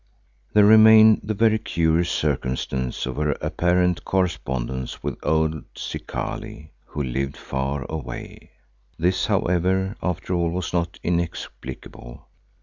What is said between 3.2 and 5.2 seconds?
apparent correspondence with